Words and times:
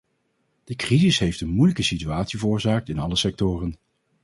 De 0.63 0.75
crisis 0.75 1.19
heeft 1.19 1.41
een 1.41 1.49
moeilijke 1.49 1.83
situatie 1.83 2.39
veroorzaakt 2.39 2.89
in 2.89 2.99
alle 2.99 3.15
sectoren. 3.15 3.75